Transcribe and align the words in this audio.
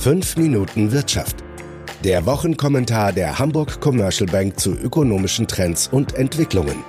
5 0.00 0.38
Minuten 0.38 0.92
Wirtschaft. 0.92 1.44
Der 2.04 2.24
Wochenkommentar 2.24 3.12
der 3.12 3.38
Hamburg 3.38 3.82
Commercial 3.82 4.26
Bank 4.30 4.58
zu 4.58 4.70
ökonomischen 4.70 5.46
Trends 5.46 5.88
und 5.92 6.14
Entwicklungen. 6.14 6.82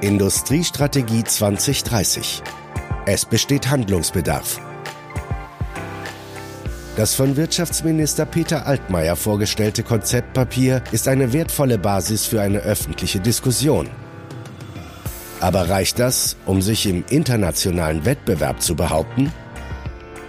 Industriestrategie 0.00 1.22
2030. 1.22 2.42
Es 3.06 3.24
besteht 3.24 3.70
Handlungsbedarf. 3.70 4.60
Das 6.96 7.14
von 7.14 7.36
Wirtschaftsminister 7.36 8.26
Peter 8.26 8.66
Altmaier 8.66 9.14
vorgestellte 9.14 9.84
Konzeptpapier 9.84 10.82
ist 10.90 11.06
eine 11.06 11.32
wertvolle 11.32 11.78
Basis 11.78 12.26
für 12.26 12.40
eine 12.40 12.58
öffentliche 12.58 13.20
Diskussion. 13.20 13.88
Aber 15.38 15.68
reicht 15.68 16.00
das, 16.00 16.36
um 16.44 16.60
sich 16.60 16.86
im 16.86 17.04
internationalen 17.08 18.04
Wettbewerb 18.04 18.60
zu 18.60 18.74
behaupten? 18.74 19.32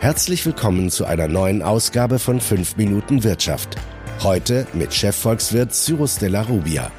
Herzlich 0.02 0.46
willkommen 0.46 0.90
zu 0.90 1.04
einer 1.04 1.28
neuen 1.28 1.62
Ausgabe 1.62 2.20
von 2.20 2.40
5 2.40 2.78
Minuten 2.78 3.26
Wirtschaft. 3.26 3.76
Heute 4.24 4.66
mit 4.74 4.94
Chefvolkswirt 4.94 5.74
Cyrus 5.74 6.16
de 6.16 6.30
la 6.30 6.42
Rubia. 6.44 6.90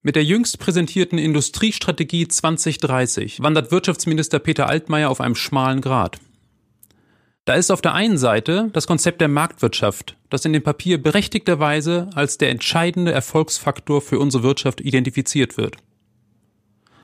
Mit 0.00 0.16
der 0.16 0.24
jüngst 0.24 0.58
präsentierten 0.58 1.18
Industriestrategie 1.18 2.26
2030 2.26 3.42
wandert 3.42 3.70
Wirtschaftsminister 3.70 4.38
Peter 4.38 4.66
Altmaier 4.66 5.10
auf 5.10 5.20
einem 5.20 5.34
schmalen 5.34 5.82
Grat. 5.82 6.18
Da 7.44 7.52
ist 7.52 7.70
auf 7.70 7.82
der 7.82 7.92
einen 7.92 8.16
Seite 8.16 8.70
das 8.72 8.86
Konzept 8.86 9.20
der 9.20 9.28
Marktwirtschaft, 9.28 10.16
das 10.30 10.46
in 10.46 10.54
dem 10.54 10.62
Papier 10.62 11.02
berechtigterweise 11.02 12.08
als 12.14 12.38
der 12.38 12.48
entscheidende 12.48 13.12
Erfolgsfaktor 13.12 14.00
für 14.00 14.18
unsere 14.18 14.42
Wirtschaft 14.42 14.80
identifiziert 14.80 15.58
wird. 15.58 15.76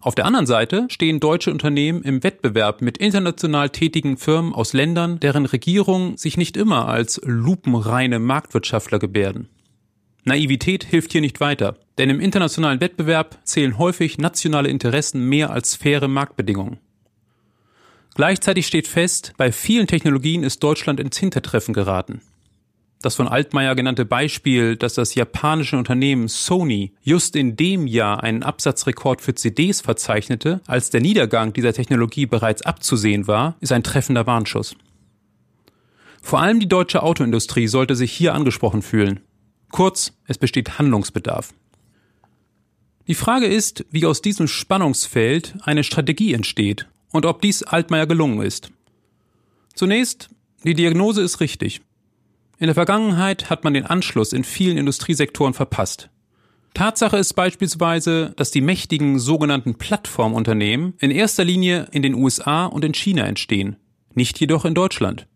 Auf 0.04 0.14
der 0.14 0.26
anderen 0.26 0.44
Seite 0.44 0.86
stehen 0.90 1.18
deutsche 1.18 1.50
Unternehmen 1.50 2.02
im 2.02 2.22
Wettbewerb 2.22 2.82
mit 2.82 2.98
international 2.98 3.70
tätigen 3.70 4.18
Firmen 4.18 4.52
aus 4.52 4.74
Ländern, 4.74 5.18
deren 5.18 5.46
Regierungen 5.46 6.18
sich 6.18 6.36
nicht 6.36 6.58
immer 6.58 6.88
als 6.88 7.22
lupenreine 7.24 8.18
Marktwirtschaftler 8.18 8.98
gebärden. 8.98 9.48
Naivität 10.24 10.84
hilft 10.84 11.12
hier 11.12 11.22
nicht 11.22 11.40
weiter, 11.40 11.78
denn 11.96 12.10
im 12.10 12.20
internationalen 12.20 12.82
Wettbewerb 12.82 13.38
zählen 13.44 13.78
häufig 13.78 14.18
nationale 14.18 14.68
Interessen 14.68 15.26
mehr 15.26 15.48
als 15.48 15.74
faire 15.74 16.06
Marktbedingungen. 16.06 16.80
Gleichzeitig 18.14 18.66
steht 18.66 18.86
fest, 18.86 19.32
bei 19.38 19.52
vielen 19.52 19.86
Technologien 19.86 20.42
ist 20.42 20.62
Deutschland 20.62 21.00
ins 21.00 21.16
Hintertreffen 21.16 21.72
geraten. 21.72 22.20
Das 23.04 23.16
von 23.16 23.28
Altmaier 23.28 23.74
genannte 23.74 24.06
Beispiel, 24.06 24.76
dass 24.76 24.94
das 24.94 25.14
japanische 25.14 25.76
Unternehmen 25.76 26.26
Sony 26.26 26.94
just 27.02 27.36
in 27.36 27.54
dem 27.54 27.86
Jahr 27.86 28.22
einen 28.22 28.42
Absatzrekord 28.42 29.20
für 29.20 29.34
CDs 29.34 29.82
verzeichnete, 29.82 30.62
als 30.66 30.88
der 30.88 31.02
Niedergang 31.02 31.52
dieser 31.52 31.74
Technologie 31.74 32.24
bereits 32.24 32.62
abzusehen 32.62 33.26
war, 33.26 33.58
ist 33.60 33.72
ein 33.72 33.82
treffender 33.82 34.26
Warnschuss. 34.26 34.74
Vor 36.22 36.40
allem 36.40 36.60
die 36.60 36.66
deutsche 36.66 37.02
Autoindustrie 37.02 37.66
sollte 37.66 37.94
sich 37.94 38.10
hier 38.10 38.32
angesprochen 38.32 38.80
fühlen. 38.80 39.20
Kurz, 39.70 40.14
es 40.26 40.38
besteht 40.38 40.78
Handlungsbedarf. 40.78 41.52
Die 43.06 43.14
Frage 43.14 43.44
ist, 43.44 43.84
wie 43.90 44.06
aus 44.06 44.22
diesem 44.22 44.48
Spannungsfeld 44.48 45.56
eine 45.60 45.84
Strategie 45.84 46.32
entsteht 46.32 46.88
und 47.12 47.26
ob 47.26 47.42
dies 47.42 47.64
Altmaier 47.64 48.06
gelungen 48.06 48.40
ist. 48.40 48.70
Zunächst, 49.74 50.30
die 50.64 50.72
Diagnose 50.72 51.20
ist 51.20 51.40
richtig. 51.40 51.82
In 52.58 52.66
der 52.66 52.74
Vergangenheit 52.74 53.50
hat 53.50 53.64
man 53.64 53.74
den 53.74 53.86
Anschluss 53.86 54.32
in 54.32 54.44
vielen 54.44 54.78
Industriesektoren 54.78 55.54
verpasst. 55.54 56.10
Tatsache 56.74 57.16
ist 57.16 57.34
beispielsweise, 57.34 58.32
dass 58.36 58.50
die 58.50 58.60
mächtigen 58.60 59.18
sogenannten 59.18 59.76
Plattformunternehmen 59.76 60.94
in 60.98 61.10
erster 61.10 61.44
Linie 61.44 61.86
in 61.92 62.02
den 62.02 62.14
USA 62.14 62.66
und 62.66 62.84
in 62.84 62.94
China 62.94 63.24
entstehen, 63.26 63.76
nicht 64.14 64.40
jedoch 64.40 64.64
in 64.64 64.74
Deutschland. 64.74 65.26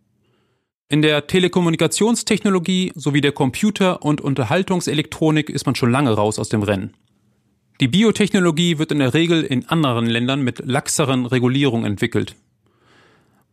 In 0.89 1.03
der 1.03 1.27
Telekommunikationstechnologie 1.27 2.93
sowie 2.95 3.21
der 3.21 3.33
Computer- 3.33 4.03
und 4.03 4.21
Unterhaltungselektronik 4.21 5.51
ist 5.51 5.67
man 5.67 5.75
schon 5.75 5.93
lange 5.93 6.13
raus 6.13 6.39
aus 6.39 6.49
dem 6.49 6.63
Rennen. 6.63 6.95
Die 7.81 7.89
Biotechnologie 7.89 8.79
wird 8.79 8.91
in 8.91 8.99
der 8.99 9.15
Regel 9.15 9.45
in 9.45 9.69
anderen 9.69 10.07
Ländern 10.07 10.41
mit 10.43 10.61
laxeren 10.65 11.27
Regulierungen 11.27 11.85
entwickelt. 11.85 12.35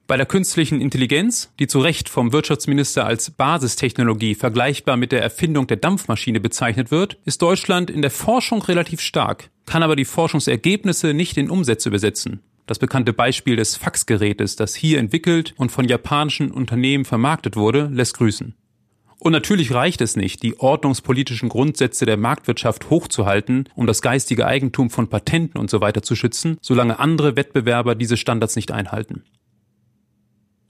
Bei 0.08 0.18
der 0.18 0.28
künstlichen 0.28 0.82
Intelligenz, 0.82 1.52
die 1.58 1.66
zu 1.66 1.80
Recht 1.80 2.10
vom 2.10 2.32
Wirtschaftsminister 2.32 3.08
als 3.08 3.32
Basistechnologie 3.32 4.36
vergleichbar 4.36 4.98
mit 4.98 5.12
der 5.12 5.24
Erfindung 5.24 5.66
der 5.66 5.78
Dampfmaschine 5.78 6.40
bezeichnet 6.40 6.92
wird, 6.92 7.18
ist 7.26 7.42
Deutschland 7.42 7.90
in 7.90 8.04
der 8.04 8.12
Forschung 8.12 8.62
relativ 8.62 9.02
stark, 9.02 9.50
kann 9.66 9.82
aber 9.82 9.96
die 9.96 10.06
Forschungsergebnisse 10.06 11.16
nicht 11.16 11.38
in 11.38 11.50
Umsätze 11.50 11.90
übersetzen. 11.90 12.42
Das 12.68 12.78
bekannte 12.78 13.14
Beispiel 13.14 13.56
des 13.56 13.78
Faxgerätes, 13.78 14.56
das 14.56 14.76
hier 14.76 15.00
entwickelt 15.00 15.56
und 15.58 15.72
von 15.72 15.88
japanischen 15.88 16.52
Unternehmen 16.52 17.06
vermarktet 17.06 17.56
wurde, 17.56 17.90
lässt 17.92 18.16
grüßen. 18.18 18.54
Und 19.18 19.32
natürlich 19.32 19.74
reicht 19.74 20.02
es 20.02 20.16
nicht, 20.16 20.44
die 20.44 20.60
ordnungspolitischen 20.60 21.50
Grundsätze 21.50 22.06
der 22.06 22.18
Marktwirtschaft 22.18 22.92
hochzuhalten, 22.92 23.70
um 23.74 23.88
das 23.88 24.04
geistige 24.04 24.46
Eigentum 24.46 24.92
von 24.92 25.08
Patenten 25.08 25.60
und 25.60 25.72
so 25.72 25.80
zu 25.80 26.16
schützen, 26.16 26.60
solange 26.62 27.00
andere 27.00 27.36
Wettbewerber 27.36 27.96
diese 27.96 28.18
Standards 28.18 28.56
nicht 28.56 28.72
einhalten. 28.72 29.24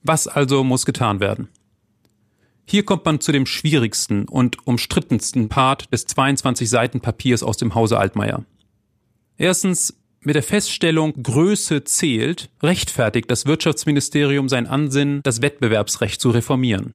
Was 0.08 0.28
also 0.28 0.64
muss 0.64 0.86
getan 0.86 1.20
werden? 1.20 1.48
Hier 2.68 2.86
kommt 2.86 3.06
man 3.06 3.22
zu 3.22 3.32
dem 3.32 3.48
schwierigsten 3.48 4.28
und 4.28 4.68
umstrittensten 4.68 5.50
Part 5.50 5.92
des 5.92 6.06
22 6.06 6.70
Seiten 6.70 7.02
Papiers 7.02 7.42
aus 7.42 7.58
dem 7.58 7.74
Hause 7.74 7.98
Altmaier. 7.98 8.46
Erstens, 9.38 10.00
mit 10.22 10.36
der 10.36 10.44
Feststellung 10.44 11.24
Größe 11.24 11.86
zählt, 11.86 12.52
rechtfertigt 12.62 13.32
das 13.32 13.48
Wirtschaftsministerium 13.48 14.48
sein 14.48 14.68
Ansinnen, 14.68 15.22
das 15.24 15.42
Wettbewerbsrecht 15.42 16.22
zu 16.22 16.30
reformieren. 16.30 16.92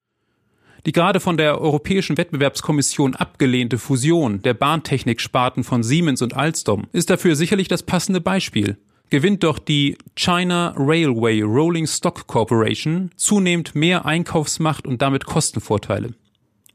Die 0.87 0.93
gerade 0.93 1.19
von 1.19 1.37
der 1.37 1.61
Europäischen 1.61 2.17
Wettbewerbskommission 2.17 3.17
abgelehnte 3.17 3.79
Fusion 3.79 4.41
der 4.43 4.55
Bahntechniksparten 4.55 5.65
von 5.65 5.83
Siemens 5.83 6.23
und 6.23 6.35
Alstom 6.35 6.87
ist 6.93 7.11
dafür 7.11 7.35
sicherlich 7.35 7.67
das 7.67 7.83
passende 7.83 8.21
Beispiel 8.21 8.79
gewinnt 9.11 9.43
doch 9.43 9.59
die 9.59 9.99
China 10.15 10.73
Railway 10.77 11.43
Rolling 11.43 11.87
Stock 11.87 12.27
Corporation 12.27 13.11
zunehmend 13.17 13.75
mehr 13.75 14.07
Einkaufsmacht 14.07 14.87
und 14.87 15.03
damit 15.03 15.27
Kostenvorteile. 15.27 16.15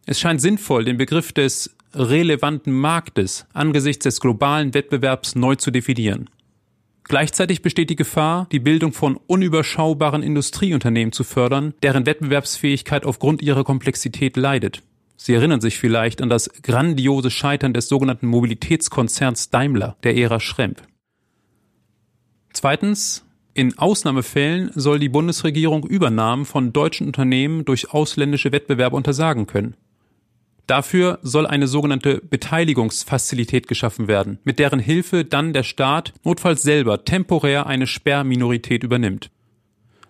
Es 0.06 0.20
scheint 0.20 0.42
sinnvoll, 0.42 0.86
den 0.86 0.98
Begriff 0.98 1.34
des 1.34 1.76
relevanten 1.94 2.74
Marktes 2.74 3.48
angesichts 3.54 4.04
des 4.04 4.20
globalen 4.20 4.74
Wettbewerbs 4.74 5.36
neu 5.36 5.56
zu 5.56 5.72
definieren. 5.72 6.30
Gleichzeitig 7.06 7.62
besteht 7.62 7.90
die 7.90 7.96
Gefahr, 7.96 8.48
die 8.52 8.60
Bildung 8.60 8.92
von 8.92 9.18
unüberschaubaren 9.28 10.24
Industrieunternehmen 10.24 11.12
zu 11.12 11.24
fördern, 11.24 11.74
deren 11.84 12.06
Wettbewerbsfähigkeit 12.06 13.06
aufgrund 13.06 13.42
ihrer 13.42 13.64
Komplexität 13.64 14.38
leidet. 14.38 14.82
Sie 15.16 15.34
erinnern 15.34 15.62
sich 15.62 15.78
vielleicht 15.78 16.22
an 16.22 16.30
das 16.30 16.50
grandiose 16.62 17.32
Scheitern 17.32 17.74
des 17.74 17.88
sogenannten 17.88 18.28
Mobilitätskonzerns 18.28 19.50
Daimler, 19.50 19.98
der 20.04 20.18
Ära 20.18 20.40
Schremp. 20.40 20.82
Zweitens, 22.56 23.26
in 23.54 23.78
Ausnahmefällen 23.78 24.72
soll 24.74 24.98
die 24.98 25.10
Bundesregierung 25.10 25.86
Übernahmen 25.86 26.46
von 26.46 26.72
deutschen 26.72 27.06
Unternehmen 27.06 27.66
durch 27.66 27.92
ausländische 27.92 28.54
Wettbewerber 28.54 28.96
untersagen 28.96 29.46
können. 29.46 29.76
Dafür 30.66 31.20
soll 31.22 31.46
eine 31.46 31.68
sogenannte 31.68 32.22
Beteiligungsfazilität 32.24 33.68
geschaffen 33.68 34.08
werden, 34.08 34.40
mit 34.46 34.58
deren 34.58 34.80
Hilfe 34.80 35.26
dann 35.26 35.52
der 35.52 35.64
Staat 35.64 36.14
notfalls 36.24 36.62
selber 36.64 37.04
temporär 37.04 37.68
eine 37.68 37.88
Sperrminorität 37.88 38.86
übernimmt. 38.86 39.32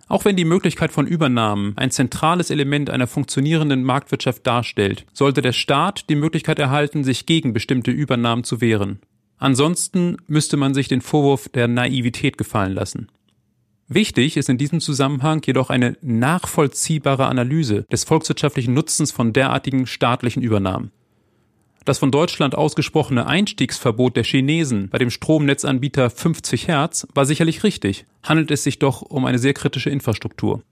Auch 0.08 0.24
wenn 0.24 0.36
die 0.36 0.46
Möglichkeit 0.46 0.92
von 0.92 1.08
Übernahmen 1.08 1.74
ein 1.78 1.90
zentrales 1.90 2.52
Element 2.52 2.92
einer 2.92 3.08
funktionierenden 3.08 3.84
Marktwirtschaft 3.84 4.46
darstellt, 4.46 5.08
sollte 5.14 5.42
der 5.42 5.54
Staat 5.54 6.12
die 6.12 6.16
Möglichkeit 6.16 6.60
erhalten, 6.60 7.04
sich 7.04 7.26
gegen 7.26 7.54
bestimmte 7.54 7.90
Übernahmen 7.90 8.44
zu 8.44 8.62
wehren. 8.62 9.00
Ansonsten 9.38 10.18
müsste 10.28 10.58
man 10.58 10.74
sich 10.74 10.88
den 10.88 11.02
Vorwurf 11.02 11.50
der 11.50 11.68
Naivität 11.68 12.38
gefallen 12.38 12.74
lassen. 12.74 13.08
Wichtig 13.88 14.38
ist 14.38 14.50
in 14.50 14.58
diesem 14.58 14.80
Zusammenhang 14.80 15.42
jedoch 15.46 15.70
eine 15.70 15.96
nachvollziehbare 16.02 17.28
Analyse 17.28 17.84
des 17.92 18.04
volkswirtschaftlichen 18.04 18.74
Nutzens 18.74 19.12
von 19.12 19.32
derartigen 19.32 19.86
staatlichen 19.86 20.42
Übernahmen. 20.42 20.92
Das 21.84 22.00
von 22.00 22.10
Deutschland 22.10 22.56
ausgesprochene 22.56 23.28
Einstiegsverbot 23.28 24.16
der 24.16 24.24
Chinesen 24.24 24.90
bei 24.90 24.98
dem 24.98 25.12
Stromnetzanbieter 25.12 26.10
50 26.10 26.68
Hertz 26.68 27.08
war 27.14 27.28
sicherlich 27.28 27.64
richtig, 27.64 28.06
handelt 28.24 28.50
es 28.50 28.64
sich 28.64 28.80
doch 28.80 29.04
um 29.04 29.26
eine 29.26 29.38
sehr 29.38 29.54
kritische 29.54 29.92
Infrastruktur. 29.92 30.64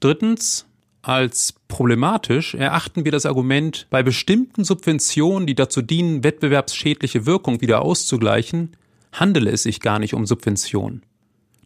Drittens, 0.00 0.66
als 1.06 1.54
problematisch 1.68 2.54
erachten 2.54 3.04
wir 3.04 3.12
das 3.12 3.26
Argument, 3.26 3.86
bei 3.90 4.02
bestimmten 4.02 4.64
Subventionen, 4.64 5.46
die 5.46 5.54
dazu 5.54 5.82
dienen, 5.82 6.24
wettbewerbsschädliche 6.24 7.26
Wirkung 7.26 7.60
wieder 7.60 7.82
auszugleichen, 7.82 8.76
handele 9.12 9.50
es 9.50 9.64
sich 9.64 9.80
gar 9.80 9.98
nicht 9.98 10.14
um 10.14 10.24
Subventionen. 10.24 11.02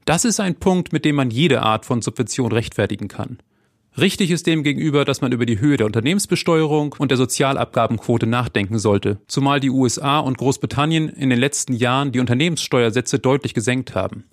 Das 0.05 0.25
ist 0.25 0.40
ein 0.40 0.56
Punkt, 0.56 0.93
mit 0.93 1.05
dem 1.05 1.14
man 1.14 1.31
jede 1.31 1.62
Art 1.62 1.87
von 1.87 2.02
Subvention 2.02 2.50
rechtfertigen 2.50 3.06
kann. 3.08 3.38
Richtig 3.96 4.31
ist 4.31 4.46
demgegenüber, 4.46 5.05
dass 5.05 5.20
man 5.20 5.32
über 5.32 5.46
die 5.46 5.61
Höhe 5.61 5.76
der 5.76 5.87
Unternehmensbesteuerung 5.87 6.94
und 6.99 7.11
der 7.11 7.19
Sozialabgabenquote 7.19 8.26
nachdenken 8.26 8.79
sollte, 8.79 9.20
zumal 9.29 9.61
die 9.61 9.70
USA 9.70 10.19
und 10.19 10.38
Großbritannien 10.38 11.08
in 11.08 11.31
den 11.31 11.38
letzten 11.38 11.75
Jahren 11.75 12.12
die 12.12 12.20
Unternehmenssteuersätze 12.20 13.19
deutlich 13.19 13.55
gesenkt 13.55 13.94
haben. 13.94 14.25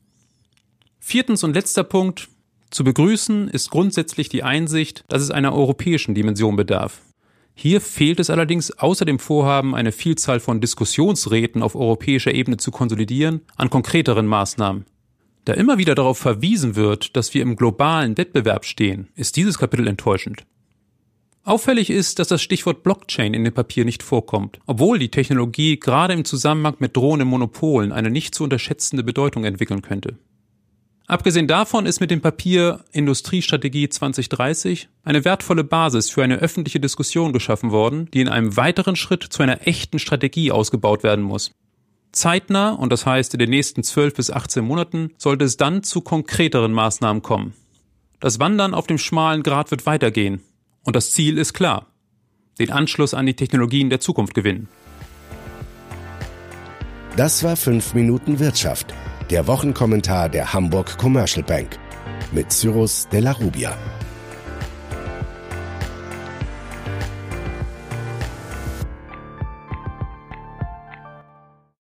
Viertens 1.00 1.44
und 1.44 1.54
letzter 1.54 1.84
Punkt. 1.84 2.30
Zu 2.72 2.84
begrüßen 2.84 3.48
ist 3.48 3.70
grundsätzlich 3.70 4.30
die 4.30 4.44
Einsicht, 4.44 5.04
dass 5.08 5.22
es 5.22 5.32
einer 5.32 5.54
europäischen 5.54 6.16
Dimension 6.16 6.56
bedarf. 6.56 7.02
Hier 7.54 7.80
fehlt 7.80 8.20
es 8.20 8.30
allerdings 8.30 8.72
außer 8.72 9.06
dem 9.06 9.18
Vorhaben, 9.18 9.76
eine 9.76 9.94
Vielzahl 9.94 10.42
von 10.42 10.60
Diskussionsräten 10.60 11.64
auf 11.64 11.76
europäischer 11.76 12.34
Ebene 12.34 12.58
zu 12.58 12.70
konsolidieren, 12.70 13.42
an 13.56 13.70
konkreteren 13.70 14.28
Maßnahmen. 14.28 14.86
Da 15.46 15.54
immer 15.54 15.78
wieder 15.78 15.96
darauf 15.96 16.18
verwiesen 16.18 16.76
wird, 16.76 17.16
dass 17.16 17.34
wir 17.34 17.42
im 17.42 17.56
globalen 17.56 18.18
Wettbewerb 18.18 18.66
stehen, 18.66 19.08
ist 19.16 19.38
dieses 19.38 19.58
Kapitel 19.58 19.88
enttäuschend. 19.88 20.44
Auffällig 21.44 21.92
ist, 21.92 22.18
dass 22.18 22.28
das 22.28 22.42
Stichwort 22.42 22.82
Blockchain 22.82 23.36
in 23.36 23.44
dem 23.44 23.54
Papier 23.54 23.86
nicht 23.86 24.02
vorkommt, 24.02 24.60
obwohl 24.66 24.98
die 24.98 25.12
Technologie 25.12 25.80
gerade 25.80 26.16
im 26.16 26.26
Zusammenhang 26.26 26.76
mit 26.80 26.98
drohenden 26.98 27.30
Monopolen 27.30 27.92
eine 27.92 28.10
nicht 28.10 28.34
zu 28.34 28.44
unterschätzende 28.44 29.04
Bedeutung 29.04 29.46
entwickeln 29.46 29.84
könnte. 29.84 30.18
Abgesehen 31.08 31.48
davon 31.48 31.86
ist 31.86 32.00
mit 32.00 32.10
dem 32.10 32.22
Papier 32.22 32.84
Industriestrategie 32.92 33.90
2030 33.90 34.90
eine 35.04 35.24
wertvolle 35.24 35.64
Basis 35.64 36.10
für 36.10 36.24
eine 36.24 36.38
öffentliche 36.38 36.80
Diskussion 36.80 37.32
geschaffen 37.32 37.70
worden, 37.70 38.10
die 38.12 38.22
in 38.22 38.30
einem 38.30 38.58
weiteren 38.58 38.96
Schritt 38.96 39.24
zu 39.24 39.44
einer 39.44 39.68
echten 39.68 40.00
Strategie 40.00 40.52
ausgebaut 40.52 41.04
werden 41.04 41.24
muss. 41.24 41.52
Zeitnah, 42.12 42.72
und 42.72 42.92
das 42.92 43.06
heißt 43.06 43.34
in 43.36 43.40
den 43.40 43.52
nächsten 43.52 43.84
12 43.84 44.16
bis 44.16 44.32
18 44.32 44.66
Monaten, 44.66 45.12
sollte 45.18 45.46
es 45.46 45.58
dann 45.58 45.84
zu 45.84 46.02
konkreteren 46.02 46.72
Maßnahmen 46.72 47.22
kommen. 47.22 47.54
Das 48.20 48.40
Wandern 48.40 48.74
auf 48.74 48.88
dem 48.88 48.98
schmalen 48.98 49.44
Grat 49.44 49.70
wird 49.70 49.86
weitergehen. 49.86 50.42
Und 50.84 50.96
das 50.96 51.12
Ziel 51.12 51.38
ist 51.38 51.54
klar. 51.54 51.86
Den 52.58 52.72
Anschluss 52.72 53.14
an 53.14 53.28
die 53.28 53.36
Technologien 53.36 53.90
der 53.92 54.00
Zukunft 54.00 54.34
gewinnen. 54.34 54.70
Das 57.16 57.44
war 57.44 57.56
5 57.56 57.94
Minuten 57.94 58.40
Wirtschaft 58.40 58.94
der 59.30 59.48
Wochenkommentar 59.48 60.30
der 60.30 60.54
Hamburg 60.54 60.98
Commercial 60.98 61.44
Bank 61.44 61.80
mit 62.32 62.52
Cyrus 62.52 63.08
de 63.10 63.22
la 63.22 63.32
Rubia. 63.32 63.76